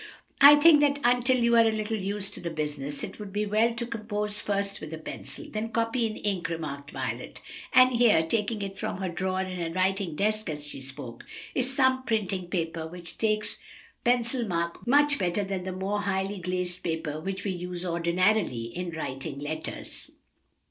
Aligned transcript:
"I 0.41 0.55
think 0.55 0.79
that 0.79 0.99
until 1.03 1.37
you 1.37 1.55
are 1.55 1.59
a 1.67 1.71
little 1.71 1.95
used 1.95 2.33
to 2.33 2.39
the 2.39 2.49
business, 2.49 3.03
it 3.03 3.19
would 3.19 3.31
be 3.31 3.45
well 3.45 3.71
to 3.75 3.85
compose 3.85 4.39
first 4.39 4.81
with 4.81 4.91
a 4.95 4.97
pencil, 4.97 5.45
then 5.47 5.69
copy 5.69 6.07
in 6.07 6.17
ink," 6.17 6.49
remarked 6.49 6.89
Violet. 6.89 7.39
"And 7.71 7.93
here," 7.93 8.23
taking 8.23 8.63
it 8.63 8.79
from 8.79 9.03
a 9.03 9.09
drawer 9.09 9.41
in 9.43 9.59
her 9.59 9.69
writing 9.69 10.15
desk, 10.15 10.49
as 10.49 10.65
she 10.65 10.81
spoke, 10.81 11.23
"is 11.53 11.71
some 11.75 12.01
printing 12.01 12.47
paper 12.47 12.87
which 12.87 13.19
takes 13.19 13.57
pencil 14.03 14.47
mark 14.47 14.87
much 14.87 15.19
better 15.19 15.43
than 15.43 15.65
the 15.65 15.71
more 15.71 16.01
highly 16.01 16.39
glazed 16.39 16.81
paper 16.81 17.19
which 17.19 17.43
we 17.43 17.51
use 17.51 17.85
ordinarily 17.85 18.75
in 18.75 18.89
writing 18.89 19.37
letters." 19.37 20.09